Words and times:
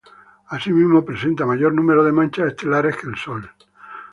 Asimismo, 0.47 1.05
presenta 1.05 1.45
mayor 1.45 1.73
número 1.75 2.03
de 2.03 2.11
manchas 2.11 2.47
estelares 2.47 2.97
que 2.97 3.05
el 3.07 3.15
Sol. 3.17 3.51